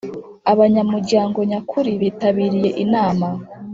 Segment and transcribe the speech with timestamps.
[0.51, 3.27] abanyamuryango nyakuri bitabiriye inama